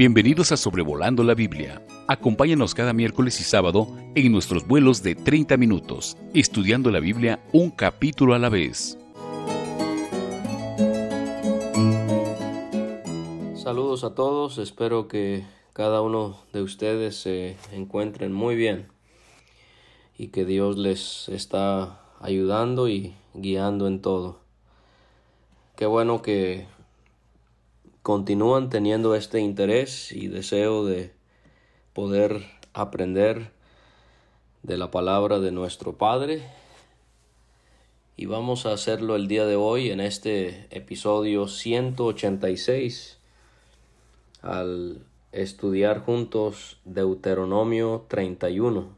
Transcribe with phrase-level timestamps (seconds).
[0.00, 1.84] Bienvenidos a Sobrevolando la Biblia.
[2.08, 7.70] Acompáñanos cada miércoles y sábado en nuestros vuelos de 30 minutos, estudiando la Biblia un
[7.70, 8.96] capítulo a la vez.
[13.56, 15.44] Saludos a todos, espero que
[15.74, 18.88] cada uno de ustedes se encuentren muy bien
[20.16, 24.40] y que Dios les está ayudando y guiando en todo.
[25.76, 26.66] Qué bueno que
[28.02, 31.12] continúan teniendo este interés y deseo de
[31.92, 33.52] poder aprender
[34.62, 36.42] de la palabra de nuestro Padre.
[38.16, 43.18] Y vamos a hacerlo el día de hoy en este episodio 186
[44.42, 48.88] al estudiar juntos Deuteronomio 31.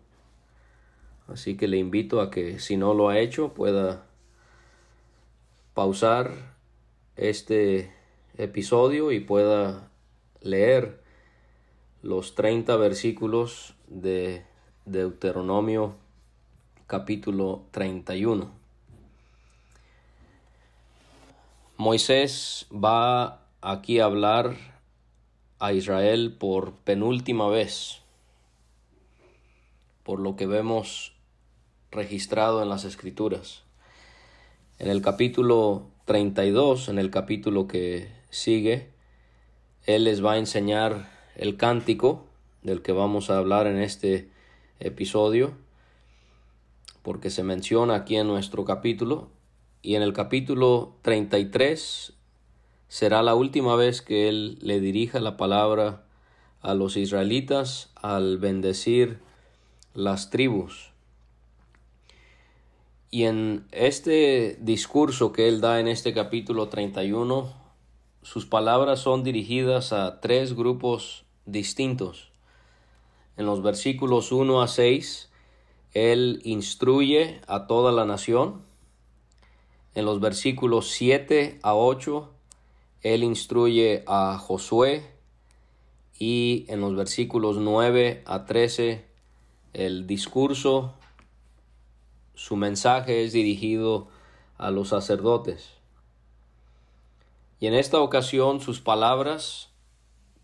[1.29, 4.07] Así que le invito a que si no lo ha hecho pueda
[5.75, 6.33] pausar
[7.17, 7.93] este
[8.39, 9.91] episodio y pueda
[10.41, 11.03] leer
[12.03, 14.45] los 30 versículos de
[14.85, 15.97] Deuteronomio
[16.87, 18.51] capítulo 31.
[21.77, 24.57] Moisés va aquí a hablar
[25.59, 28.03] a Israel por penúltima vez,
[30.03, 31.15] por lo que vemos
[31.91, 33.63] registrado en las escrituras.
[34.79, 38.89] En el capítulo 32, en el capítulo que sigue,
[39.87, 42.27] Él les va a enseñar el cántico
[42.63, 44.29] del que vamos a hablar en este
[44.81, 45.53] episodio,
[47.03, 49.29] porque se menciona aquí en nuestro capítulo,
[49.83, 52.15] y en el capítulo 33
[52.89, 56.03] será la última vez que Él le dirija la palabra
[56.63, 59.19] a los israelitas al bendecir
[59.95, 60.91] las tribus.
[63.11, 67.62] Y en este discurso que él da en este capítulo 31,
[68.23, 72.31] sus palabras son dirigidas a tres grupos distintos.
[73.37, 75.29] En los versículos 1 a 6,
[75.93, 78.63] Él instruye a toda la nación.
[79.97, 82.31] En los versículos 7 a 8,
[83.03, 85.05] Él instruye a Josué.
[86.17, 89.05] Y en los versículos 9 a 13,
[89.73, 90.95] el discurso,
[92.35, 94.07] su mensaje es dirigido
[94.59, 95.82] a los sacerdotes.
[97.63, 99.71] Y en esta ocasión sus palabras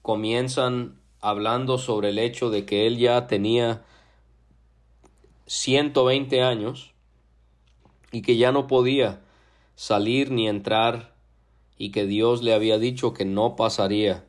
[0.03, 3.85] comienzan hablando sobre el hecho de que él ya tenía
[5.47, 6.93] 120 años
[8.13, 9.21] y que ya no podía
[9.75, 11.17] salir ni entrar
[11.77, 14.25] y que Dios le había dicho que no pasaría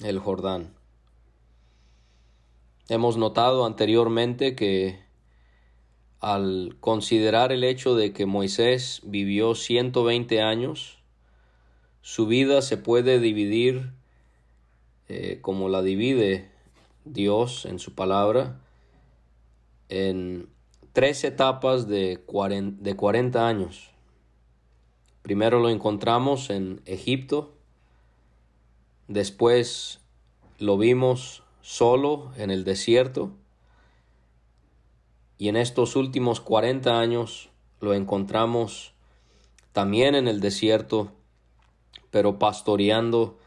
[0.00, 0.72] el Jordán.
[2.88, 4.98] Hemos notado anteriormente que
[6.20, 11.03] al considerar el hecho de que Moisés vivió 120 años,
[12.04, 13.90] su vida se puede dividir
[15.08, 16.50] eh, como la divide
[17.06, 18.60] Dios en su palabra
[19.88, 20.46] en
[20.92, 23.90] tres etapas de 40, de 40 años.
[25.22, 27.54] Primero lo encontramos en Egipto,
[29.08, 30.00] después
[30.58, 33.32] lo vimos solo en el desierto
[35.38, 37.48] y en estos últimos 40 años
[37.80, 38.92] lo encontramos
[39.72, 41.10] también en el desierto
[42.10, 43.38] pero pastoreando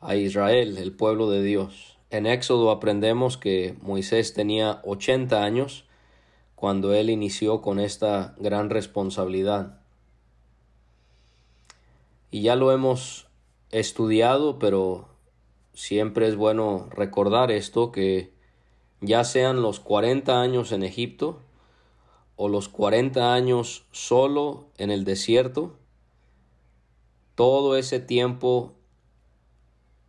[0.00, 1.98] a Israel, el pueblo de Dios.
[2.10, 5.84] En Éxodo aprendemos que Moisés tenía 80 años
[6.54, 9.80] cuando él inició con esta gran responsabilidad.
[12.30, 13.28] Y ya lo hemos
[13.70, 15.08] estudiado, pero
[15.72, 18.32] siempre es bueno recordar esto, que
[19.00, 21.40] ya sean los 40 años en Egipto
[22.36, 25.76] o los 40 años solo en el desierto,
[27.34, 28.74] todo ese tiempo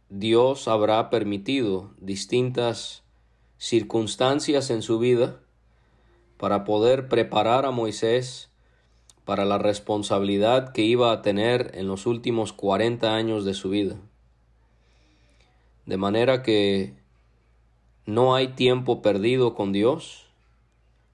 [0.09, 3.03] Dios habrá permitido distintas
[3.57, 5.39] circunstancias en su vida
[6.37, 8.49] para poder preparar a Moisés
[9.25, 13.95] para la responsabilidad que iba a tener en los últimos 40 años de su vida.
[15.85, 16.95] De manera que
[18.05, 20.25] no hay tiempo perdido con Dios,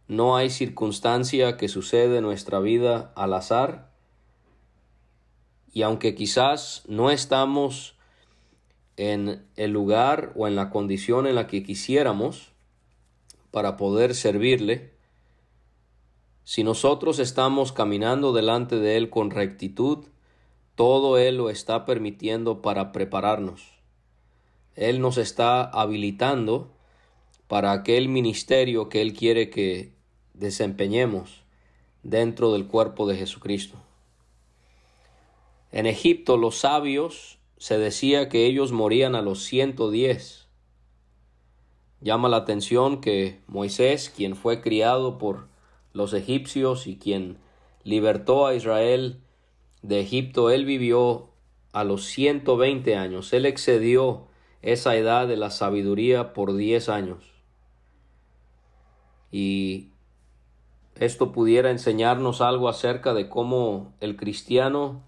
[0.08, 3.87] no hay circunstancia que sucede en nuestra vida al azar,
[5.74, 7.96] y aunque quizás no estamos
[8.98, 12.50] en el lugar o en la condición en la que quisiéramos
[13.52, 14.94] para poder servirle,
[16.44, 20.06] si nosotros estamos caminando delante de Él con rectitud,
[20.76, 23.78] todo Él lo está permitiendo para prepararnos.
[24.76, 26.72] Él nos está habilitando
[27.48, 29.94] para aquel ministerio que Él quiere que
[30.34, 31.44] desempeñemos
[32.04, 33.78] dentro del cuerpo de Jesucristo.
[35.72, 40.48] En Egipto los sabios se decía que ellos morían a los 110.
[42.00, 45.48] Llama la atención que Moisés, quien fue criado por
[45.94, 47.38] los egipcios y quien
[47.84, 49.22] libertó a Israel
[49.82, 51.30] de Egipto, él vivió
[51.74, 53.34] a los 120 años.
[53.34, 54.28] Él excedió
[54.62, 57.24] esa edad de la sabiduría por 10 años.
[59.32, 59.90] Y
[60.96, 65.04] esto pudiera enseñarnos algo acerca de cómo el cristiano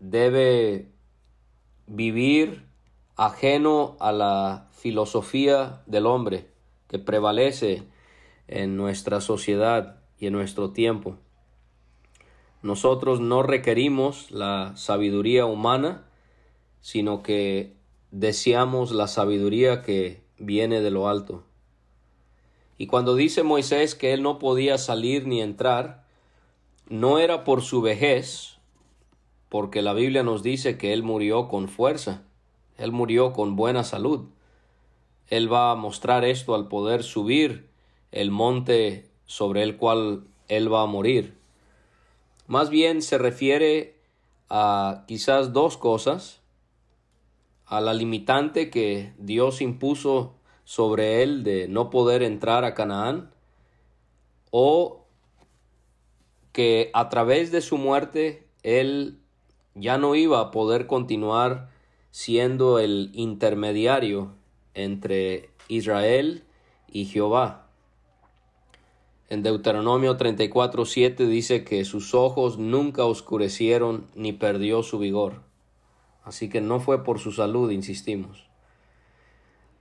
[0.00, 0.90] debe
[1.86, 2.66] vivir
[3.16, 6.46] ajeno a la filosofía del hombre
[6.88, 7.82] que prevalece
[8.46, 11.16] en nuestra sociedad y en nuestro tiempo.
[12.62, 16.06] Nosotros no requerimos la sabiduría humana,
[16.80, 17.76] sino que
[18.10, 21.44] deseamos la sabiduría que viene de lo alto.
[22.78, 26.06] Y cuando dice Moisés que él no podía salir ni entrar,
[26.88, 28.57] no era por su vejez,
[29.48, 32.22] porque la Biblia nos dice que Él murió con fuerza,
[32.76, 34.26] Él murió con buena salud.
[35.28, 37.68] Él va a mostrar esto al poder subir
[38.12, 41.36] el monte sobre el cual Él va a morir.
[42.46, 43.98] Más bien se refiere
[44.48, 46.40] a quizás dos cosas,
[47.66, 50.34] a la limitante que Dios impuso
[50.64, 53.30] sobre él de no poder entrar a Canaán,
[54.50, 55.04] o
[56.52, 59.18] que a través de su muerte él
[59.78, 61.70] ya no iba a poder continuar
[62.10, 64.32] siendo el intermediario
[64.74, 66.44] entre Israel
[66.90, 67.66] y Jehová.
[69.28, 75.42] En Deuteronomio 34:7 dice que sus ojos nunca oscurecieron ni perdió su vigor.
[76.24, 78.48] Así que no fue por su salud, insistimos.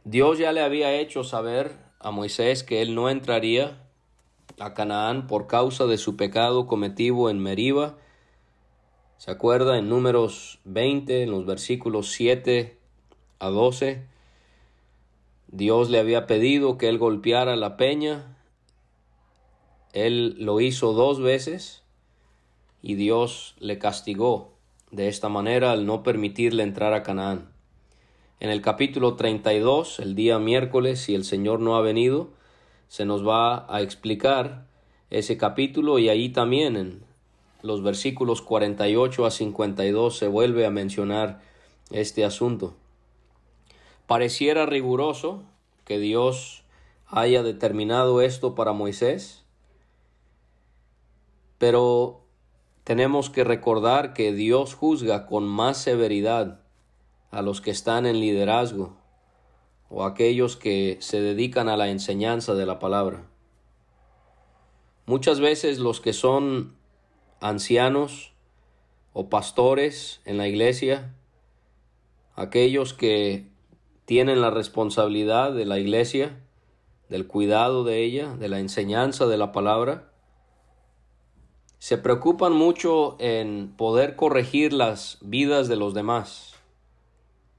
[0.04, 3.84] Dios ya le había hecho saber a Moisés que él no entraría
[4.60, 7.98] a Canaán por causa de su pecado cometido en Meriba
[9.18, 12.78] ¿Se acuerda en números 20, en los versículos 7
[13.40, 14.06] a 12?
[15.48, 18.38] Dios le había pedido que él golpeara la peña.
[19.92, 21.84] Él lo hizo dos veces
[22.84, 24.54] y Dios le castigó
[24.92, 27.50] de esta manera al no permitirle entrar a Canaán.
[28.40, 32.30] En el capítulo 32, el día miércoles, si el Señor no ha venido,
[32.88, 34.68] se nos va a explicar
[35.10, 37.07] ese capítulo y ahí también en
[37.62, 41.42] los versículos 48 a 52 se vuelve a mencionar
[41.92, 42.76] este asunto.
[44.06, 45.44] Pareciera riguroso
[45.86, 46.64] que Dios
[47.08, 49.44] haya determinado esto para Moisés,
[51.58, 52.22] pero
[52.84, 56.62] tenemos que recordar que Dios juzga con más severidad
[57.32, 58.96] a los que están en liderazgo
[59.90, 63.26] o aquellos que se dedican a la enseñanza de la palabra.
[65.06, 66.77] Muchas veces los que son
[67.40, 68.34] ancianos
[69.14, 71.16] o pastores en la iglesia,
[72.36, 73.48] aquellos que
[74.06, 76.40] tienen la responsabilidad de la iglesia,
[77.10, 80.12] del cuidado de ella, de la enseñanza de la palabra,
[81.80, 86.56] se preocupan mucho en poder corregir las vidas de los demás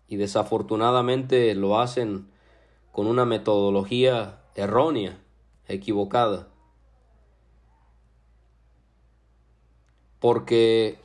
[0.09, 2.29] y desafortunadamente lo hacen
[2.93, 5.19] con una metodología errónea,
[5.69, 6.49] equivocada.
[10.21, 10.99] Porque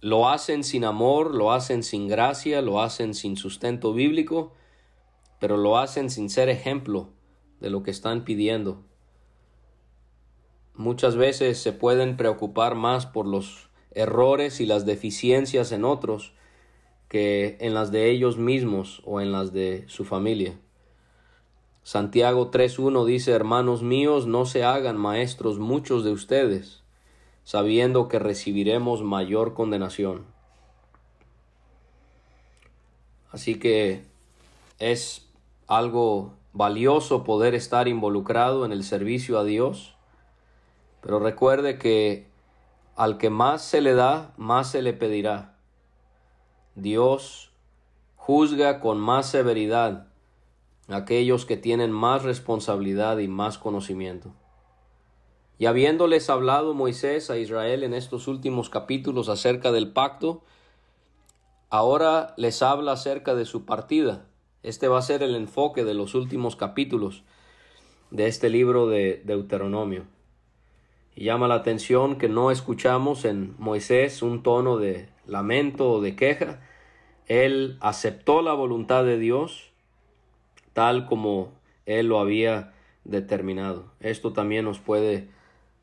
[0.00, 4.52] lo hacen sin amor, lo hacen sin gracia, lo hacen sin sustento bíblico,
[5.38, 7.08] pero lo hacen sin ser ejemplo
[7.60, 8.82] de lo que están pidiendo.
[10.74, 16.32] Muchas veces se pueden preocupar más por los errores y las deficiencias en otros
[17.08, 20.58] que en las de ellos mismos o en las de su familia.
[21.82, 26.81] Santiago 3.1 dice, hermanos míos, no se hagan maestros muchos de ustedes
[27.44, 30.24] sabiendo que recibiremos mayor condenación.
[33.30, 34.04] Así que
[34.78, 35.28] es
[35.66, 39.94] algo valioso poder estar involucrado en el servicio a Dios,
[41.00, 42.30] pero recuerde que
[42.94, 45.56] al que más se le da, más se le pedirá.
[46.74, 47.52] Dios
[48.16, 50.08] juzga con más severidad
[50.88, 54.34] a aquellos que tienen más responsabilidad y más conocimiento.
[55.62, 60.42] Y habiéndoles hablado Moisés a Israel en estos últimos capítulos acerca del pacto,
[61.70, 64.26] ahora les habla acerca de su partida.
[64.64, 67.22] Este va a ser el enfoque de los últimos capítulos
[68.10, 70.02] de este libro de Deuteronomio.
[71.14, 76.16] Y llama la atención que no escuchamos en Moisés un tono de lamento o de
[76.16, 76.58] queja.
[77.28, 79.70] Él aceptó la voluntad de Dios
[80.72, 81.52] tal como
[81.86, 82.72] él lo había
[83.04, 83.92] determinado.
[84.00, 85.28] Esto también nos puede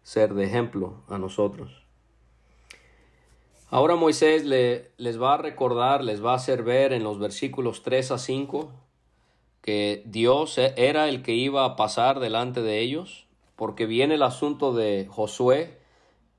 [0.10, 1.84] ser de ejemplo a nosotros.
[3.70, 7.84] Ahora Moisés le, les va a recordar, les va a hacer ver en los versículos
[7.84, 8.72] 3 a 5
[9.62, 14.74] que Dios era el que iba a pasar delante de ellos, porque viene el asunto
[14.74, 15.78] de Josué,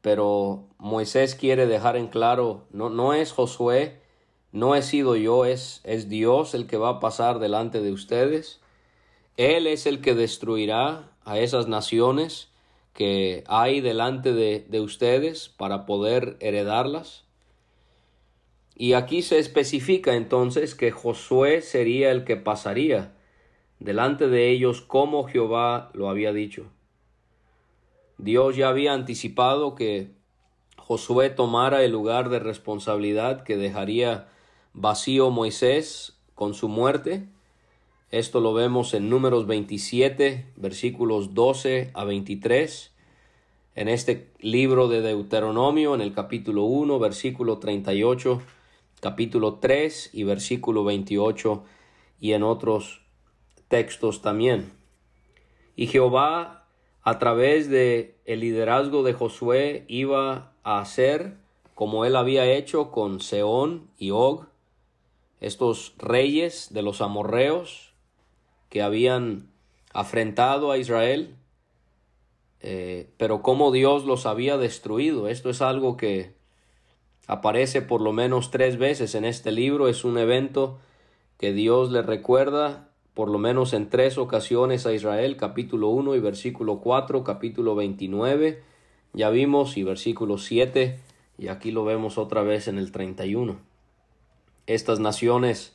[0.00, 4.00] pero Moisés quiere dejar en claro, no, no es Josué,
[4.50, 8.60] no he sido yo, es, es Dios el que va a pasar delante de ustedes.
[9.36, 12.50] Él es el que destruirá a esas naciones
[12.92, 17.24] que hay delante de, de ustedes para poder heredarlas.
[18.74, 23.12] Y aquí se especifica entonces que Josué sería el que pasaría
[23.80, 26.66] delante de ellos como Jehová lo había dicho.
[28.18, 30.10] Dios ya había anticipado que
[30.76, 34.28] Josué tomara el lugar de responsabilidad que dejaría
[34.74, 37.26] vacío Moisés con su muerte.
[38.10, 42.92] Esto lo vemos en números 27, versículos 12 a 23.
[43.76, 48.42] En este libro de Deuteronomio, en el capítulo 1, versículo 38,
[48.98, 51.62] capítulo 3 y versículo 28,
[52.18, 53.02] y en otros
[53.68, 54.72] textos también.
[55.76, 56.66] Y Jehová,
[57.02, 61.36] a través de el liderazgo de Josué, iba a hacer
[61.76, 64.46] como él había hecho con Seón y Og,
[65.40, 67.89] estos reyes de los amorreos
[68.70, 69.50] que habían
[69.92, 71.34] afrentado a Israel,
[72.62, 75.28] eh, pero como Dios los había destruido.
[75.28, 76.32] Esto es algo que
[77.26, 79.88] aparece por lo menos tres veces en este libro.
[79.88, 80.78] Es un evento
[81.36, 86.20] que Dios le recuerda por lo menos en tres ocasiones a Israel, capítulo 1 y
[86.20, 88.62] versículo 4, capítulo 29,
[89.12, 90.98] ya vimos, y versículo 7,
[91.36, 93.58] y aquí lo vemos otra vez en el 31.
[94.66, 95.74] Estas naciones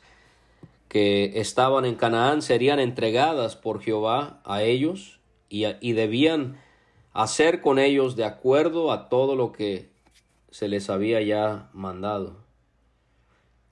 [0.88, 6.58] que estaban en Canaán serían entregadas por Jehová a ellos y, y debían
[7.12, 9.90] hacer con ellos de acuerdo a todo lo que
[10.50, 12.36] se les había ya mandado.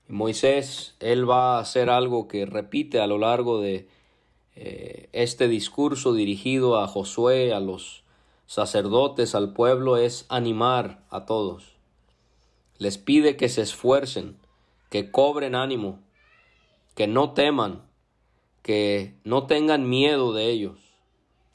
[0.07, 3.87] Moisés, él va a hacer algo que repite a lo largo de
[4.55, 8.03] eh, este discurso dirigido a Josué, a los
[8.45, 11.75] sacerdotes, al pueblo, es animar a todos.
[12.77, 14.37] Les pide que se esfuercen,
[14.89, 15.99] que cobren ánimo,
[16.95, 17.83] que no teman,
[18.61, 20.79] que no tengan miedo de ellos,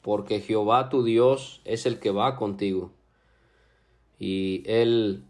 [0.01, 2.91] porque Jehová tu Dios es el que va contigo.
[4.17, 5.25] Y él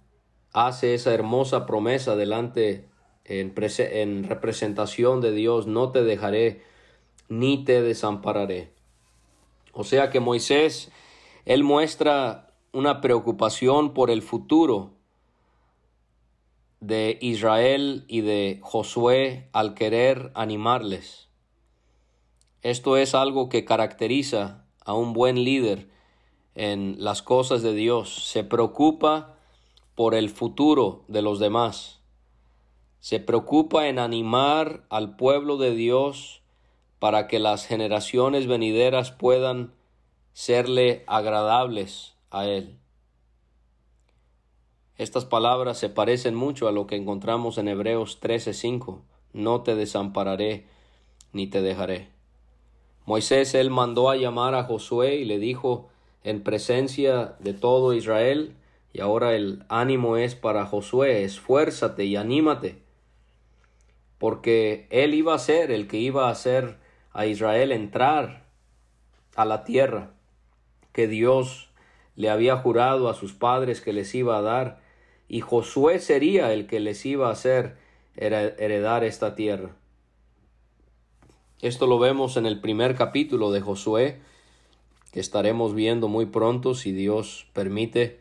[0.53, 2.89] hace esa hermosa promesa delante
[3.25, 6.61] en, representación de Dios, no te dejaré
[7.29, 8.71] ni te desampararé.
[9.73, 10.91] O sea que Moisés,
[11.45, 14.91] él muestra una preocupación por el futuro
[16.81, 21.29] de Israel y de Josué al querer animarles.
[22.61, 25.87] Esto es algo que caracteriza a un buen líder
[26.53, 28.27] en las cosas de Dios.
[28.27, 29.37] Se preocupa
[29.95, 32.01] por el futuro de los demás
[33.01, 36.43] se preocupa en animar al pueblo de Dios
[36.99, 39.73] para que las generaciones venideras puedan
[40.33, 42.77] serle agradables a Él.
[45.01, 49.01] Estas palabras se parecen mucho a lo que encontramos en Hebreos 13:5.
[49.33, 50.65] No te desampararé
[51.33, 52.09] ni te dejaré.
[53.07, 55.89] Moisés él mandó a llamar a Josué y le dijo
[56.23, 58.53] en presencia de todo Israel,
[58.93, 62.83] y ahora el ánimo es para Josué, esfuérzate y anímate
[64.19, 66.77] porque él iba a ser el que iba a hacer
[67.11, 68.43] a Israel entrar
[69.35, 70.11] a la tierra
[70.91, 71.71] que Dios
[72.15, 74.80] le había jurado a sus padres que les iba a dar,
[75.31, 77.77] y Josué sería el que les iba a hacer
[78.17, 79.77] heredar esta tierra.
[81.61, 84.19] Esto lo vemos en el primer capítulo de Josué,
[85.13, 88.19] que estaremos viendo muy pronto si Dios permite.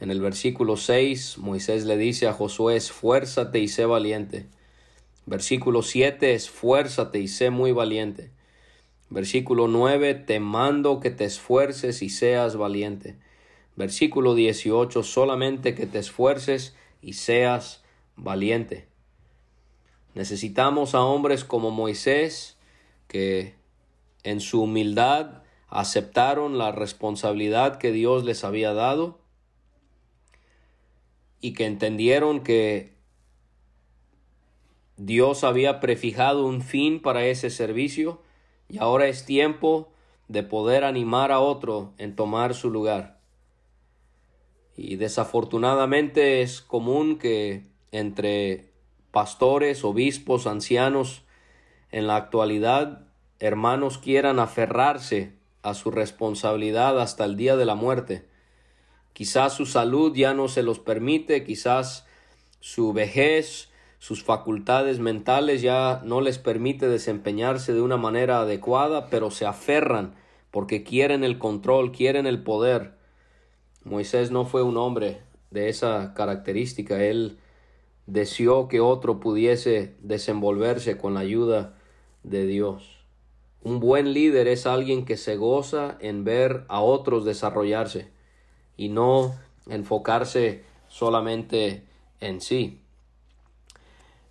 [0.00, 4.46] En el versículo 6, Moisés le dice a Josué, esfuérzate y sé valiente
[5.24, 8.32] Versículo 7, esfuérzate y sé muy valiente.
[9.08, 13.16] Versículo 9, te mando que te esfuerces y seas valiente.
[13.80, 17.82] Versículo 18, solamente que te esfuerces y seas
[18.14, 18.88] valiente.
[20.14, 22.58] Necesitamos a hombres como Moisés
[23.08, 23.54] que
[24.22, 29.18] en su humildad aceptaron la responsabilidad que Dios les había dado
[31.40, 32.92] y que entendieron que
[34.98, 38.20] Dios había prefijado un fin para ese servicio
[38.68, 39.90] y ahora es tiempo
[40.28, 43.19] de poder animar a otro en tomar su lugar.
[44.82, 48.72] Y desafortunadamente es común que entre
[49.10, 51.22] pastores, obispos, ancianos,
[51.92, 53.06] en la actualidad,
[53.40, 58.26] hermanos quieran aferrarse a su responsabilidad hasta el día de la muerte.
[59.12, 62.06] Quizás su salud ya no se los permite, quizás
[62.60, 63.68] su vejez,
[63.98, 70.14] sus facultades mentales ya no les permite desempeñarse de una manera adecuada, pero se aferran
[70.50, 72.98] porque quieren el control, quieren el poder.
[73.84, 77.38] Moisés no fue un hombre de esa característica, él
[78.06, 81.74] deseó que otro pudiese desenvolverse con la ayuda
[82.22, 83.00] de Dios.
[83.62, 88.08] Un buen líder es alguien que se goza en ver a otros desarrollarse
[88.76, 89.34] y no
[89.68, 91.84] enfocarse solamente
[92.20, 92.80] en sí.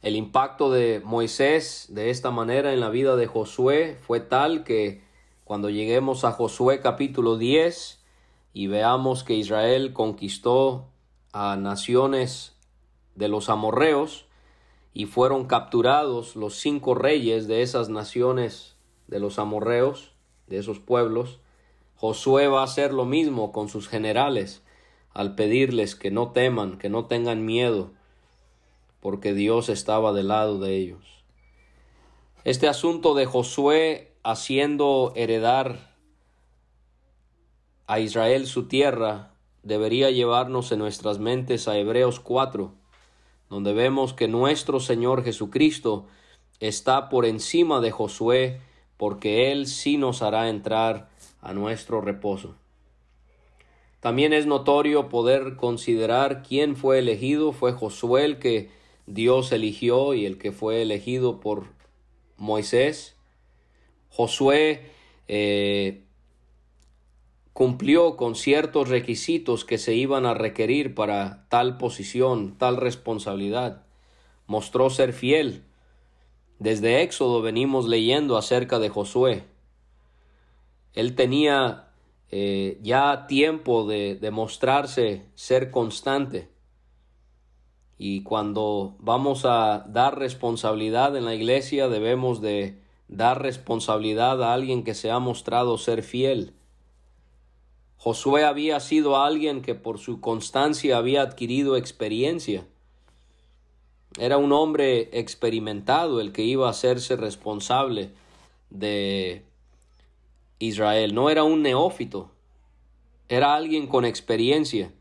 [0.01, 5.01] El impacto de Moisés de esta manera en la vida de Josué fue tal que
[5.43, 7.98] cuando lleguemos a Josué capítulo 10
[8.53, 10.87] y veamos que Israel conquistó
[11.31, 12.55] a naciones
[13.15, 14.25] de los amorreos
[14.93, 18.75] y fueron capturados los cinco reyes de esas naciones
[19.07, 20.13] de los amorreos,
[20.47, 21.39] de esos pueblos,
[21.95, 24.63] Josué va a hacer lo mismo con sus generales
[25.13, 27.91] al pedirles que no teman, que no tengan miedo,
[29.01, 31.23] porque Dios estaba del lado de ellos.
[32.45, 35.88] Este asunto de Josué haciendo heredar
[37.89, 39.31] a Israel su tierra
[39.63, 42.71] debería llevarnos en nuestras mentes a Hebreos 4,
[43.49, 46.05] donde vemos que nuestro Señor Jesucristo
[46.59, 48.61] está por encima de Josué,
[48.95, 51.09] porque Él sí nos hará entrar
[51.41, 52.53] a nuestro reposo.
[54.01, 57.53] También es notorio poder considerar quién fue elegido.
[57.53, 58.69] Fue Josué el que
[59.07, 61.65] Dios eligió y el que fue elegido por
[62.37, 63.15] Moisés.
[64.11, 64.91] Josué
[65.27, 66.03] eh,
[67.59, 73.83] cumplió con ciertos requisitos que se iban a requerir para tal posición, tal responsabilidad.
[74.47, 75.65] Mostró ser fiel.
[76.57, 79.43] Desde Éxodo venimos leyendo acerca de Josué.
[80.93, 81.89] Él tenía
[82.31, 86.47] eh, ya tiempo de, demostrarse ser constante.
[87.97, 94.85] Y cuando vamos a dar responsabilidad en la iglesia, debemos de dar responsabilidad a alguien
[94.85, 96.53] que se ha mostrado ser fiel.
[98.01, 102.65] Josué había sido alguien que por su constancia había adquirido experiencia.
[104.17, 108.11] Era un hombre experimentado el que iba a hacerse responsable
[108.69, 109.43] de
[110.59, 111.13] Israel.
[111.13, 112.31] No era un neófito,
[113.27, 114.93] era alguien con experiencia.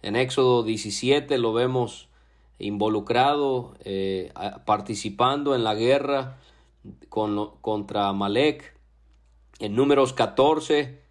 [0.00, 2.08] En Éxodo 17 lo vemos
[2.60, 4.32] involucrado, eh,
[4.64, 6.38] participando en la guerra
[7.08, 8.76] con, contra Amalek.
[9.58, 11.01] En números 14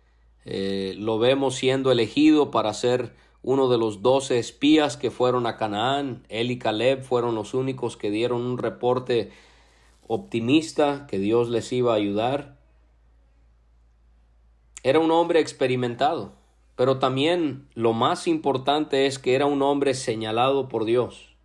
[0.45, 5.57] eh, lo vemos siendo elegido para ser uno de los doce espías que fueron a
[5.57, 6.23] Canaán.
[6.29, 9.31] Él y Caleb fueron los únicos que dieron un reporte
[10.07, 12.57] optimista que Dios les iba a ayudar.
[14.83, 16.33] Era un hombre experimentado,
[16.75, 21.35] pero también lo más importante es que era un hombre señalado por Dios.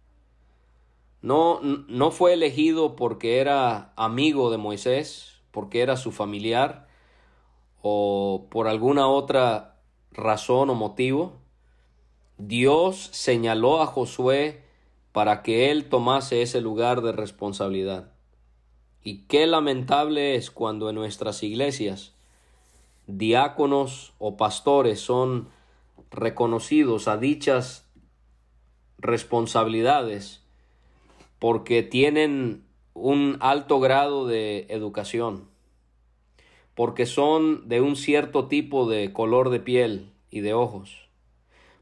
[1.20, 6.85] No, no fue elegido porque era amigo de Moisés, porque era su familiar
[7.88, 9.76] o por alguna otra
[10.10, 11.34] razón o motivo.
[12.36, 14.64] Dios señaló a Josué
[15.12, 18.10] para que él tomase ese lugar de responsabilidad.
[19.04, 22.12] Y qué lamentable es cuando en nuestras iglesias
[23.06, 25.48] diáconos o pastores son
[26.10, 27.86] reconocidos a dichas
[28.98, 30.42] responsabilidades
[31.38, 35.48] porque tienen un alto grado de educación,
[36.76, 41.08] porque son de un cierto tipo de color de piel y de ojos,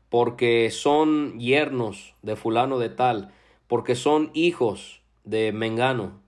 [0.09, 3.35] porque son yernos de fulano de tal,
[3.66, 6.24] porque son hijos de Mengano,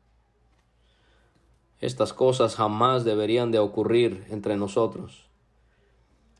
[1.80, 5.26] estas cosas jamás deberían de ocurrir entre nosotros.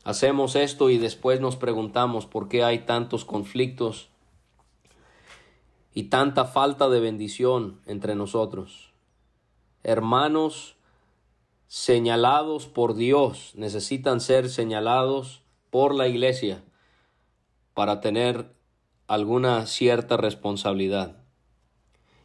[0.03, 4.09] Hacemos esto y después nos preguntamos por qué hay tantos conflictos
[5.93, 8.93] y tanta falta de bendición entre nosotros.
[9.83, 10.76] Hermanos
[11.67, 16.63] señalados por Dios necesitan ser señalados por la iglesia
[17.73, 18.51] para tener
[19.07, 21.17] alguna cierta responsabilidad.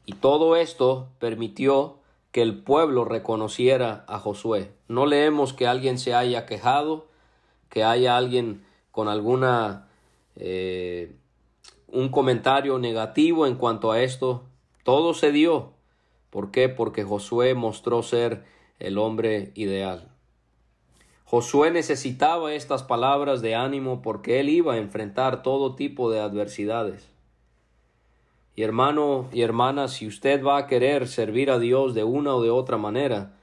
[0.07, 1.99] Y todo esto permitió
[2.33, 4.73] que el pueblo reconociera a Josué.
[4.89, 7.07] No leemos que alguien se haya quejado,
[7.69, 9.89] que haya alguien con alguna
[10.37, 11.15] eh,
[11.89, 14.45] un comentario negativo en cuanto a esto.
[14.83, 15.73] Todo se dio.
[16.31, 16.69] ¿Por qué?
[16.69, 18.45] Porque Josué mostró ser
[18.79, 20.09] el hombre ideal.
[21.25, 27.09] Josué necesitaba estas palabras de ánimo porque él iba a enfrentar todo tipo de adversidades.
[28.55, 32.43] Y hermano y hermana, si usted va a querer servir a Dios de una o
[32.43, 33.39] de otra manera,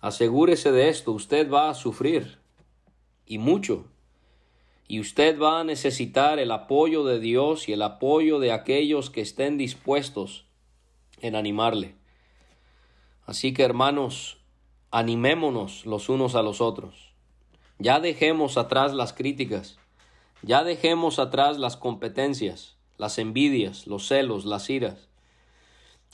[0.00, 2.38] asegúrese de esto, usted va a sufrir
[3.24, 3.86] y mucho.
[4.88, 9.20] y usted va a necesitar el apoyo de Dios y el apoyo de aquellos que
[9.20, 10.46] estén dispuestos
[11.20, 11.94] en animarle.
[13.26, 14.37] Así que hermanos,
[14.90, 17.12] animémonos los unos a los otros.
[17.78, 19.78] Ya dejemos atrás las críticas,
[20.42, 25.08] ya dejemos atrás las competencias, las envidias, los celos, las iras.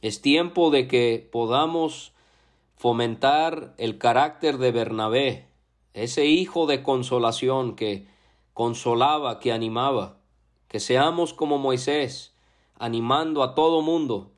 [0.03, 2.13] Es tiempo de que podamos
[2.77, 5.49] fomentar el carácter de Bernabé,
[5.95, 8.07] ese hijo de consolación que
[8.53, 10.19] consolaba, que animaba,
[10.69, 12.35] que seamos como Moisés,
[12.79, 14.34] animando a todo mundo,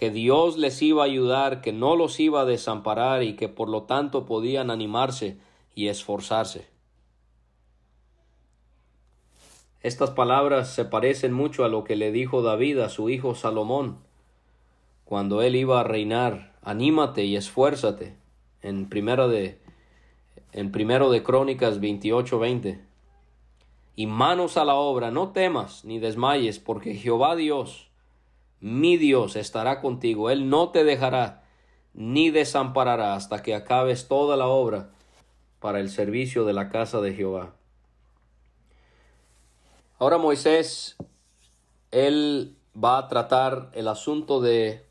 [0.00, 3.68] que Dios les iba a ayudar, que no los iba a desamparar y que por
[3.68, 5.36] lo tanto podían animarse
[5.74, 6.66] y esforzarse.
[9.82, 13.98] Estas palabras se parecen mucho a lo que le dijo David a su hijo Salomón
[15.04, 16.54] cuando él iba a reinar.
[16.62, 18.16] Anímate y esfuérzate.
[18.62, 19.58] En primero de
[20.52, 22.80] en primero de Crónicas 28:20.
[23.96, 27.89] Y manos a la obra, no temas ni desmayes, porque Jehová Dios
[28.60, 31.44] mi Dios estará contigo, Él no te dejará
[31.94, 34.90] ni desamparará hasta que acabes toda la obra
[35.58, 37.54] para el servicio de la casa de Jehová.
[39.98, 40.96] Ahora Moisés,
[41.90, 44.86] él va a tratar el asunto de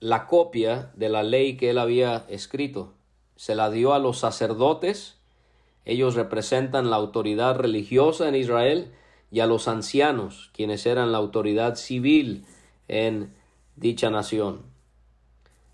[0.00, 2.94] la copia de la ley que él había escrito.
[3.36, 5.20] Se la dio a los sacerdotes,
[5.84, 8.94] ellos representan la autoridad religiosa en Israel,
[9.32, 12.44] y a los ancianos, quienes eran la autoridad civil
[12.86, 13.34] en
[13.76, 14.60] dicha nación.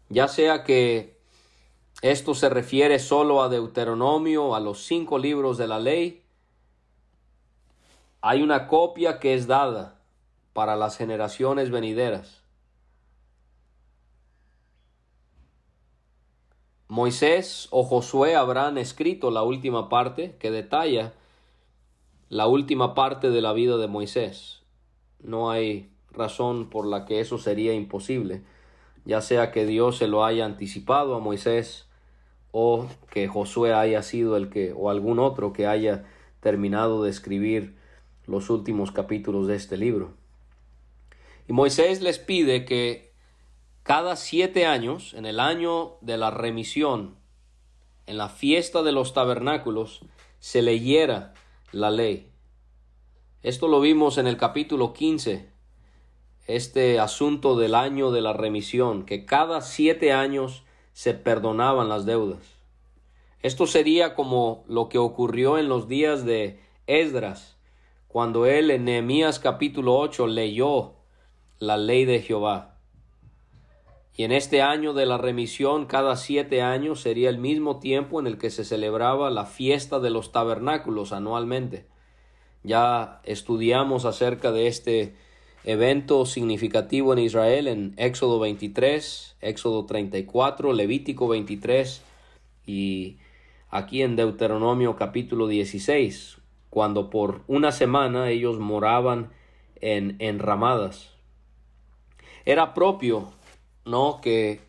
[0.08, 1.18] Ya sea que
[2.00, 6.22] esto se refiere solo a Deuteronomio, a los cinco libros de la ley,
[8.20, 10.00] hay una copia que es dada
[10.52, 12.44] para las generaciones venideras.
[16.86, 21.12] Moisés o Josué habrán escrito la última parte que detalla
[22.28, 24.62] la última parte de la vida de Moisés.
[25.22, 28.42] No hay razón por la que eso sería imposible,
[29.04, 31.88] ya sea que Dios se lo haya anticipado a Moisés
[32.50, 36.04] o que Josué haya sido el que o algún otro que haya
[36.40, 37.76] terminado de escribir
[38.26, 40.12] los últimos capítulos de este libro.
[41.48, 43.12] Y Moisés les pide que
[43.82, 47.16] cada siete años, en el año de la remisión,
[48.06, 50.02] en la fiesta de los tabernáculos,
[50.40, 51.32] se leyera
[51.72, 52.30] la ley.
[53.42, 55.50] Esto lo vimos en el capítulo 15,
[56.46, 62.40] este asunto del año de la remisión, que cada siete años se perdonaban las deudas.
[63.42, 67.56] Esto sería como lo que ocurrió en los días de Esdras,
[68.08, 70.94] cuando él en Nehemías capítulo 8 leyó
[71.58, 72.67] la ley de Jehová.
[74.18, 78.26] Y en este año de la remisión, cada siete años sería el mismo tiempo en
[78.26, 81.86] el que se celebraba la fiesta de los tabernáculos anualmente.
[82.64, 85.14] Ya estudiamos acerca de este
[85.62, 92.02] evento significativo en Israel en Éxodo 23, Éxodo 34, Levítico 23
[92.66, 93.18] y
[93.70, 96.38] aquí en Deuteronomio capítulo 16,
[96.70, 99.30] cuando por una semana ellos moraban
[99.80, 101.12] en enramadas.
[102.44, 103.37] Era propio
[103.88, 104.20] ¿no?
[104.20, 104.60] Que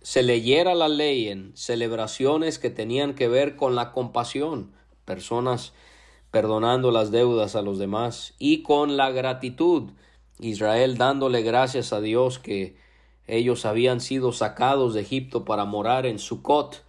[0.00, 4.72] se leyera la ley en celebraciones que tenían que ver con la compasión,
[5.04, 5.72] personas
[6.30, 9.90] perdonando las deudas a los demás y con la gratitud,
[10.38, 12.76] Israel dándole gracias a Dios que
[13.26, 16.84] ellos habían sido sacados de Egipto para morar en Sucot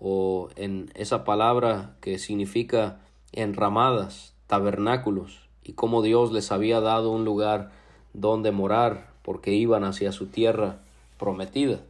[0.00, 3.00] o en esa palabra que significa
[3.32, 7.70] enramadas, tabernáculos, y cómo Dios les había dado un lugar
[8.12, 10.80] donde morar porque iban hacia su tierra
[11.20, 11.80] prometida.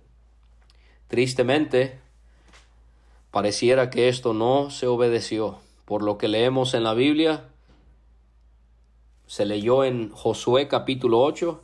[1.07, 2.01] Tristemente,
[3.31, 5.59] pareciera que esto no se obedeció.
[5.85, 7.49] Por lo que leemos en la Biblia,
[9.27, 11.63] se leyó en Josué capítulo 8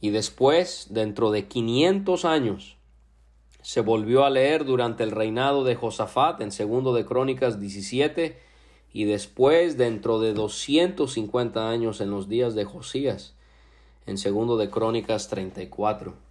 [0.00, 2.76] y después, dentro de 500 años,
[3.60, 8.40] se volvió a leer durante el reinado de Josafat en segundo de Crónicas 17
[8.92, 13.34] y después dentro de 250 años en los días de Josías
[14.06, 16.29] en segundo de Crónicas 34.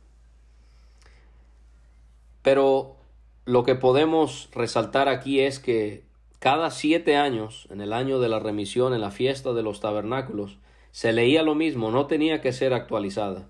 [2.42, 2.98] Pero
[3.46, 6.04] lo que podemos resaltar aquí es que
[6.40, 10.58] cada siete años, en el año de la remisión, en la fiesta de los tabernáculos,
[10.92, 13.50] se leía lo mismo, no tenía que ser actualizada.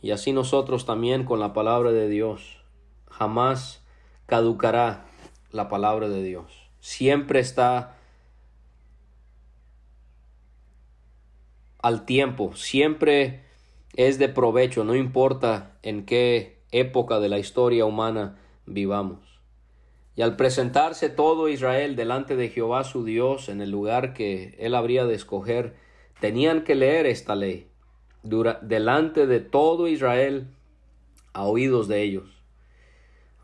[0.00, 2.58] Y así nosotros también con la palabra de Dios.
[3.08, 3.82] Jamás
[4.26, 5.06] caducará
[5.50, 6.70] la palabra de Dios.
[6.80, 7.96] Siempre está
[11.78, 13.44] al tiempo, siempre
[13.94, 19.20] es de provecho, no importa en qué época de la historia humana vivamos.
[20.16, 24.74] Y al presentarse todo Israel delante de Jehová su Dios en el lugar que él
[24.74, 25.76] habría de escoger,
[26.20, 27.68] tenían que leer esta ley
[28.62, 30.48] delante de todo Israel
[31.32, 32.28] a oídos de ellos.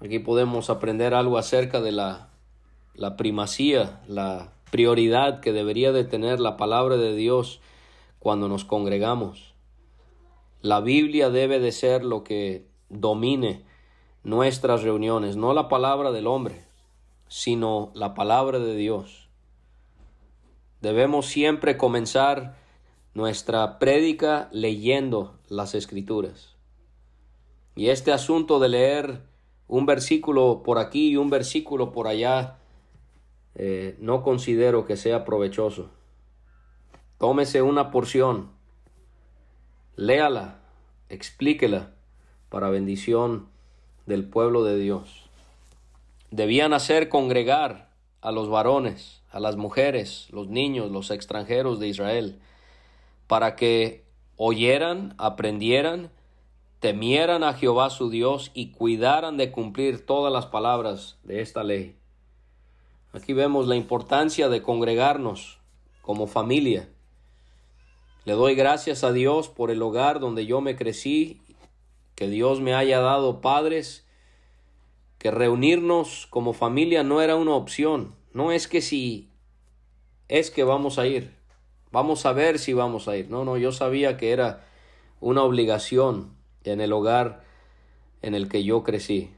[0.01, 2.31] Aquí podemos aprender algo acerca de la,
[2.95, 7.61] la primacía, la prioridad que debería de tener la palabra de Dios
[8.19, 9.55] cuando nos congregamos.
[10.61, 13.65] La Biblia debe de ser lo que domine
[14.23, 16.65] nuestras reuniones, no la palabra del hombre,
[17.29, 19.29] sino la palabra de Dios.
[20.81, 22.57] Debemos siempre comenzar
[23.15, 26.55] nuestra prédica leyendo las escrituras.
[27.75, 29.23] Y este asunto de leer
[29.67, 32.59] un versículo por aquí y un versículo por allá,
[33.55, 35.91] eh, no considero que sea provechoso.
[37.19, 38.51] Tómese una porción,
[39.97, 40.61] léala,
[41.09, 41.93] explíquela
[42.53, 43.49] para bendición
[44.05, 45.25] del pueblo de Dios.
[46.31, 47.89] Debían hacer congregar
[48.21, 52.39] a los varones, a las mujeres, los niños, los extranjeros de Israel,
[53.27, 54.05] para que
[54.37, 56.11] oyeran, aprendieran,
[56.79, 61.97] temieran a Jehová su Dios y cuidaran de cumplir todas las palabras de esta ley.
[63.15, 65.59] Aquí vemos la importancia de congregarnos
[66.03, 66.87] como familia.
[68.27, 71.41] Le doy gracias a Dios por el hogar donde yo me crecí
[72.23, 74.07] que Dios me haya dado padres,
[75.19, 79.33] que reunirnos como familia no era una opción, no es que si
[80.29, 81.35] es que vamos a ir,
[81.91, 84.65] vamos a ver si vamos a ir, no, no, yo sabía que era
[85.19, 87.43] una obligación en el hogar
[88.21, 89.33] en el que yo crecí.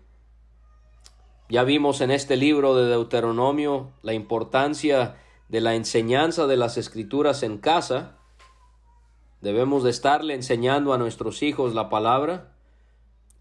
[1.48, 5.16] Ya vimos en este libro de Deuteronomio la importancia
[5.48, 8.18] de la enseñanza de las escrituras en casa.
[9.40, 12.53] Debemos de estarle enseñando a nuestros hijos la palabra.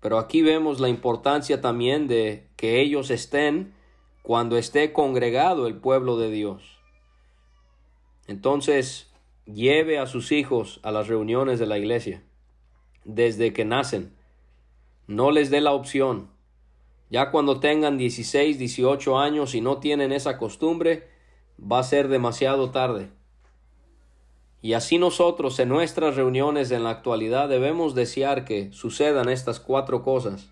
[0.03, 3.73] Pero aquí vemos la importancia también de que ellos estén
[4.21, 6.77] cuando esté congregado el pueblo de Dios.
[8.27, 9.09] Entonces,
[9.45, 12.21] lleve a sus hijos a las reuniones de la iglesia
[13.05, 14.13] desde que nacen.
[15.07, 16.29] No les dé la opción.
[17.09, 21.07] Ya cuando tengan 16, 18 años y no tienen esa costumbre,
[21.59, 23.09] va a ser demasiado tarde.
[24.63, 30.03] Y así nosotros en nuestras reuniones en la actualidad debemos desear que sucedan estas cuatro
[30.03, 30.49] cosas.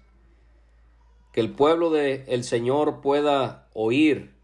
[1.32, 4.36] Que el pueblo del el Señor pueda oír,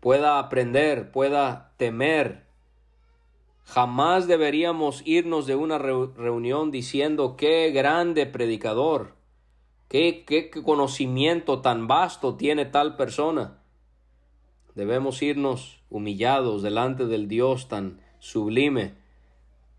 [0.00, 2.44] pueda aprender, pueda temer.
[3.64, 9.14] Jamás deberíamos irnos de una reunión diciendo qué grande predicador,
[9.88, 13.62] qué, qué conocimiento tan vasto tiene tal persona.
[14.74, 18.94] Debemos irnos humillados delante del Dios tan sublime,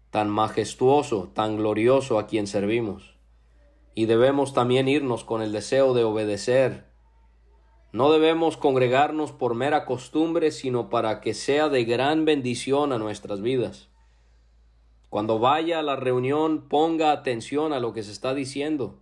[0.10, 3.16] tan majestuoso, tan glorioso a quien servimos.
[3.96, 6.86] Y debemos también irnos con el deseo de obedecer.
[7.94, 13.42] No debemos congregarnos por mera costumbre, sino para que sea de gran bendición a nuestras
[13.42, 13.90] vidas.
[15.10, 19.00] Cuando vaya a la reunión, ponga atención a lo que se está diciendo.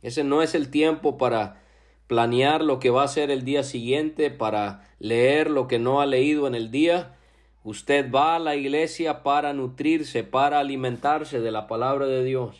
[0.00, 1.62] Ese no es el tiempo para
[2.06, 6.06] planear lo que va a ser el día siguiente, para leer lo que no ha
[6.06, 7.16] leído en el día,
[7.64, 12.56] Usted va a la iglesia para nutrirse, para alimentarse de la palabra de Dios.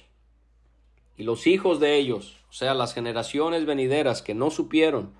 [1.17, 5.12] Y los hijos de ellos, o sea, las generaciones venideras que no supieron,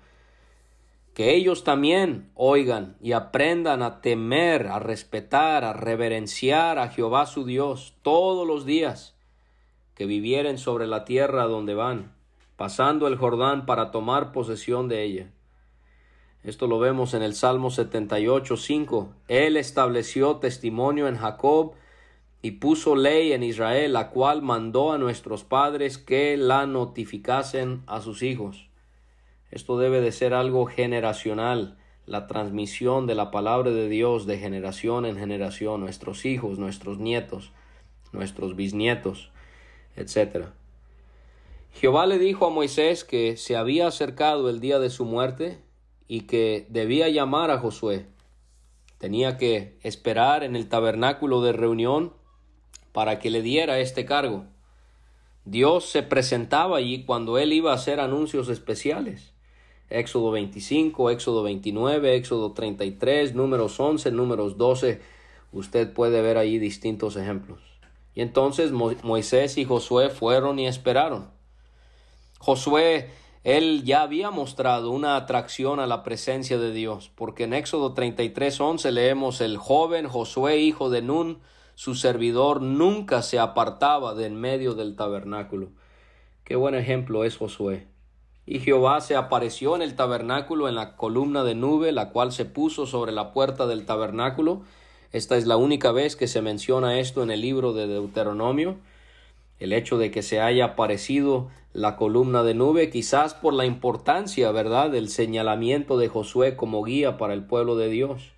[1.13, 7.45] que ellos también oigan y aprendan a temer, a respetar, a reverenciar a Jehová su
[7.45, 9.15] Dios todos los días
[9.95, 12.15] que vivieren sobre la tierra donde van,
[12.55, 15.31] pasando el Jordán para tomar posesión de ella.
[16.43, 19.13] Esto lo vemos en el Salmo 78, 5.
[19.29, 21.71] Él estableció testimonio en Jacob
[22.41, 28.01] y puso ley en Israel, la cual mandó a nuestros padres que la notificasen a
[28.01, 28.67] sus hijos.
[29.51, 35.05] Esto debe de ser algo generacional, la transmisión de la palabra de Dios de generación
[35.05, 37.53] en generación, nuestros hijos, nuestros nietos,
[38.11, 39.31] nuestros bisnietos,
[39.95, 40.47] etc.
[41.71, 45.59] Jehová le dijo a Moisés que se había acercado el día de su muerte
[46.07, 48.05] y que debía llamar a Josué.
[48.97, 52.13] Tenía que esperar en el tabernáculo de reunión
[52.91, 54.45] para que le diera este cargo.
[55.45, 59.33] Dios se presentaba allí cuando él iba a hacer anuncios especiales.
[59.89, 65.01] Éxodo 25, Éxodo 29, Éxodo 33, números 11, números 12.
[65.51, 67.59] Usted puede ver ahí distintos ejemplos.
[68.15, 71.29] Y entonces Moisés y Josué fueron y esperaron.
[72.39, 73.09] Josué
[73.43, 78.91] él ya había mostrado una atracción a la presencia de Dios, porque en Éxodo 33:11
[78.91, 81.39] leemos el joven Josué, hijo de Nun,
[81.75, 85.69] su servidor nunca se apartaba de en medio del tabernáculo.
[86.45, 87.87] Qué buen ejemplo es Josué.
[88.45, 92.45] Y Jehová se apareció en el tabernáculo en la columna de nube, la cual se
[92.45, 94.61] puso sobre la puerta del tabernáculo.
[95.11, 98.77] Esta es la única vez que se menciona esto en el libro de Deuteronomio.
[99.59, 104.51] El hecho de que se haya aparecido la columna de nube, quizás por la importancia,
[104.51, 108.31] ¿verdad?, del señalamiento de Josué como guía para el pueblo de Dios.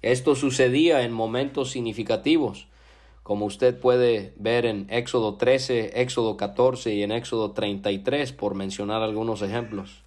[0.00, 2.66] Esto sucedía en momentos significativos
[3.22, 9.02] como usted puede ver en Éxodo 13, Éxodo 14 y en Éxodo 33, por mencionar
[9.02, 10.02] algunos ejemplos.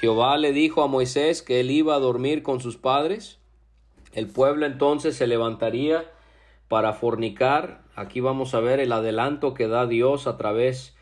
[0.00, 3.38] Jehová le dijo a Moisés que él iba a dormir con sus padres.
[4.12, 6.10] El pueblo entonces se levantaría
[6.68, 7.82] para fornicar.
[7.96, 10.96] Aquí vamos a ver el adelanto que da Dios a través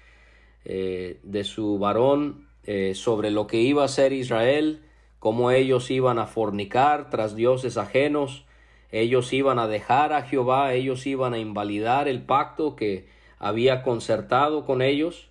[0.65, 4.83] eh, de su varón eh, sobre lo que iba a ser Israel,
[5.19, 8.45] cómo ellos iban a fornicar tras dioses ajenos,
[8.91, 13.07] ellos iban a dejar a Jehová, ellos iban a invalidar el pacto que
[13.39, 15.31] había concertado con ellos.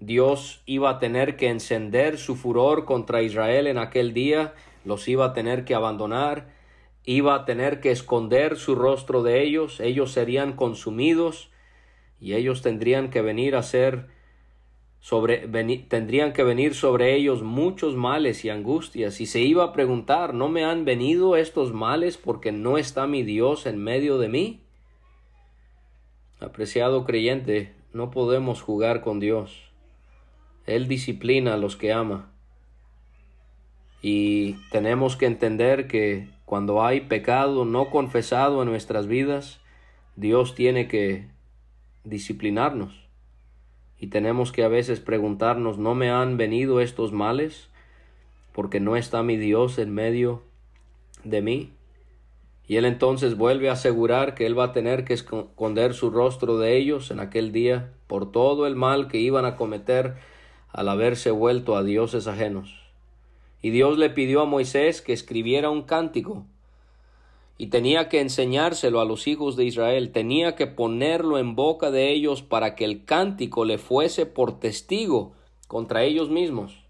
[0.00, 5.26] Dios iba a tener que encender su furor contra Israel en aquel día, los iba
[5.26, 6.48] a tener que abandonar,
[7.04, 11.50] iba a tener que esconder su rostro de ellos, ellos serían consumidos
[12.20, 14.08] y ellos tendrían que venir a ser
[15.88, 20.48] tendrían que venir sobre ellos muchos males y angustias, y se iba a preguntar, ¿no
[20.48, 24.60] me han venido estos males porque no está mi Dios en medio de mí?
[26.40, 29.70] Apreciado creyente, no podemos jugar con Dios.
[30.66, 32.32] Él disciplina a los que ama.
[34.02, 39.60] Y tenemos que entender que cuando hay pecado no confesado en nuestras vidas,
[40.16, 41.28] Dios tiene que
[42.04, 43.05] disciplinarnos.
[43.98, 47.68] Y tenemos que a veces preguntarnos, ¿no me han venido estos males?
[48.52, 50.42] Porque no está mi Dios en medio
[51.24, 51.72] de mí.
[52.68, 56.58] Y él entonces vuelve a asegurar que él va a tener que esconder su rostro
[56.58, 60.16] de ellos en aquel día por todo el mal que iban a cometer
[60.72, 62.82] al haberse vuelto a dioses ajenos.
[63.62, 66.44] Y Dios le pidió a Moisés que escribiera un cántico
[67.58, 72.12] y tenía que enseñárselo a los hijos de Israel, tenía que ponerlo en boca de
[72.12, 75.32] ellos para que el cántico le fuese por testigo
[75.66, 76.84] contra ellos mismos.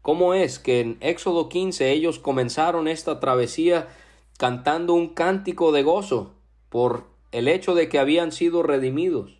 [0.00, 3.88] ¿Cómo es que en Éxodo 15 ellos comenzaron esta travesía
[4.38, 6.32] cantando un cántico de gozo
[6.70, 9.38] por el hecho de que habían sido redimidos?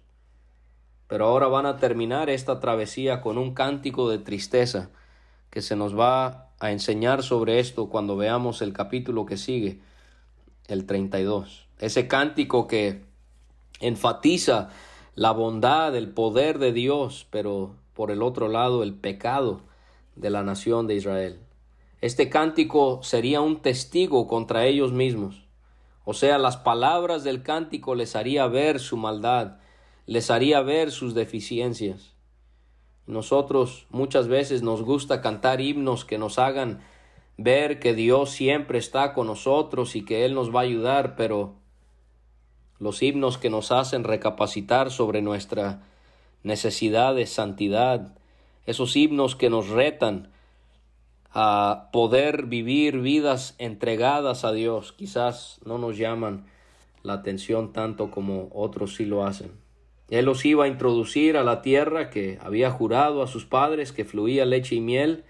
[1.07, 4.91] Pero ahora van a terminar esta travesía con un cántico de tristeza
[5.51, 9.81] que se nos va a enseñar sobre esto cuando veamos el capítulo que sigue
[10.69, 11.67] el 32.
[11.79, 13.05] Ese cántico que
[13.81, 14.71] enfatiza
[15.15, 19.61] la bondad, el poder de Dios, pero por el otro lado el pecado
[20.17, 21.41] de la nación de Israel.
[22.01, 25.45] Este cántico sería un testigo contra ellos mismos.
[26.05, 29.57] O sea, las palabras del cántico les haría ver su maldad,
[30.07, 32.15] les haría ver sus deficiencias.
[33.07, 36.83] Nosotros muchas veces nos gusta cantar himnos que nos hagan
[37.37, 41.55] ver que Dios siempre está con nosotros y que Él nos va a ayudar, pero
[42.79, 45.83] los himnos que nos hacen recapacitar sobre nuestra
[46.43, 48.17] necesidad de santidad,
[48.67, 50.31] esos himnos que nos retan
[51.33, 56.47] a poder vivir vidas entregadas a Dios, quizás no nos llaman
[57.03, 59.51] la atención tanto como otros sí lo hacen.
[60.11, 64.05] Él los iba a introducir a la tierra que había jurado a sus padres que
[64.05, 65.25] fluía leche y miel,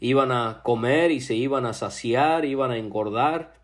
[0.00, 3.54] iban a comer y se iban a saciar, iban a engordar,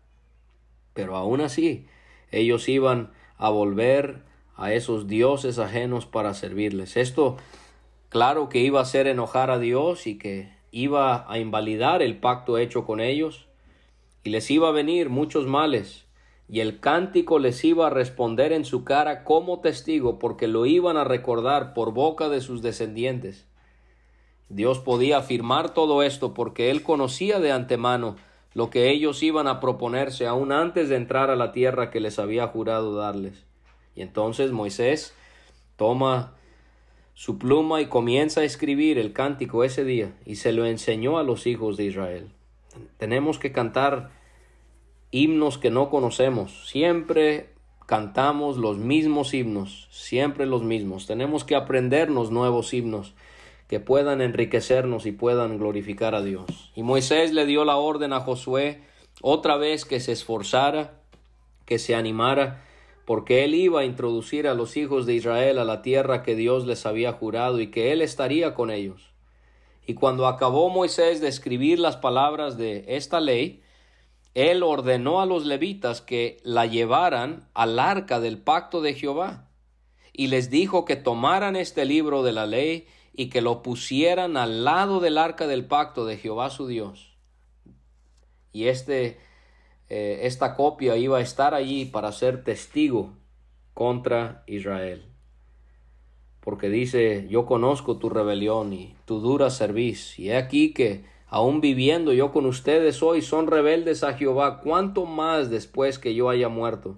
[0.93, 1.87] pero aún así
[2.31, 4.23] ellos iban a volver
[4.55, 6.97] a esos dioses ajenos para servirles.
[6.97, 7.37] Esto
[8.09, 12.57] claro que iba a hacer enojar a Dios y que iba a invalidar el pacto
[12.57, 13.47] hecho con ellos
[14.23, 16.07] y les iba a venir muchos males
[16.49, 20.97] y el cántico les iba a responder en su cara como testigo porque lo iban
[20.97, 23.47] a recordar por boca de sus descendientes.
[24.53, 28.17] Dios podía afirmar todo esto porque Él conocía de antemano
[28.53, 32.19] lo que ellos iban a proponerse aún antes de entrar a la tierra que les
[32.19, 33.45] había jurado darles.
[33.95, 35.15] Y entonces Moisés
[35.75, 36.33] toma
[37.15, 41.23] su pluma y comienza a escribir el cántico ese día y se lo enseñó a
[41.23, 42.29] los hijos de Israel.
[42.97, 44.11] Tenemos que cantar
[45.09, 46.67] himnos que no conocemos.
[46.69, 47.49] Siempre
[47.87, 51.07] cantamos los mismos himnos, siempre los mismos.
[51.07, 53.15] Tenemos que aprendernos nuevos himnos
[53.67, 56.71] que puedan enriquecernos y puedan glorificar a Dios.
[56.75, 58.81] Y Moisés le dio la orden a Josué
[59.21, 61.01] otra vez que se esforzara,
[61.65, 62.63] que se animara,
[63.05, 66.65] porque él iba a introducir a los hijos de Israel a la tierra que Dios
[66.65, 69.13] les había jurado y que él estaría con ellos.
[69.85, 73.61] Y cuando acabó Moisés de escribir las palabras de esta ley,
[74.33, 79.49] él ordenó a los levitas que la llevaran al arca del pacto de Jehová,
[80.13, 84.65] y les dijo que tomaran este libro de la ley y que lo pusieran al
[84.65, 87.15] lado del arca del pacto de Jehová su Dios.
[88.51, 89.19] Y este,
[89.89, 93.13] eh, esta copia iba a estar allí para ser testigo
[93.73, 95.05] contra Israel.
[96.39, 101.61] Porque dice, yo conozco tu rebelión y tu dura cerviz, y he aquí que, aun
[101.61, 106.49] viviendo yo con ustedes hoy, son rebeldes a Jehová, cuánto más después que yo haya
[106.49, 106.97] muerto.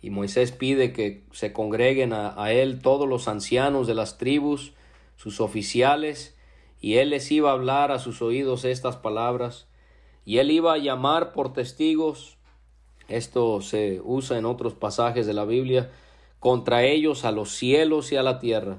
[0.00, 4.72] Y Moisés pide que se congreguen a, él todos los ancianos de las tribus,
[5.16, 6.36] sus oficiales,
[6.80, 9.66] y él les iba a hablar a sus oídos estas palabras,
[10.24, 12.36] y él iba a llamar por testigos,
[13.08, 15.90] esto se usa en otros pasajes de la Biblia,
[16.38, 18.78] contra ellos a los cielos y a la tierra,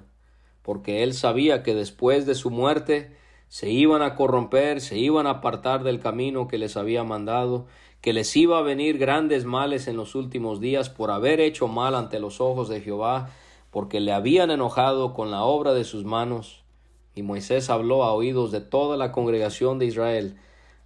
[0.62, 3.16] porque él sabía que después de su muerte
[3.48, 7.66] se iban a corromper, se iban a apartar del camino que les había mandado,
[8.02, 11.96] que les iba a venir grandes males en los últimos días por haber hecho mal
[11.96, 13.30] ante los ojos de Jehová,
[13.78, 16.64] porque le habían enojado con la obra de sus manos.
[17.14, 20.36] Y Moisés habló a oídos de toda la congregación de Israel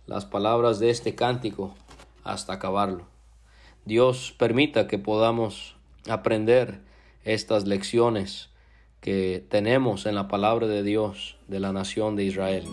[0.08, 1.74] las palabras de este cántico
[2.26, 3.06] hasta acabarlo.
[3.86, 5.78] Dios permita que podamos
[6.10, 6.82] aprender
[7.24, 8.50] estas lecciones
[9.00, 12.66] que tenemos en la palabra de Dios de la nación de Israel.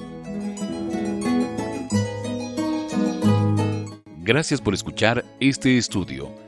[4.17, 6.48] Gracias por escuchar este estudio.